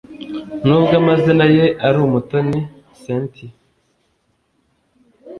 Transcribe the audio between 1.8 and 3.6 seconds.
ari umutoni cynthia